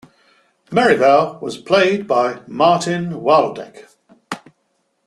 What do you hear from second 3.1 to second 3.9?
Wyldeck.